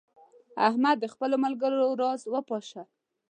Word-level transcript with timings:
احمد 0.67 0.97
د 0.99 1.05
خپلو 1.13 1.35
ملګرو 1.45 1.97
راز 2.01 2.21
وپاشه. 2.33 2.81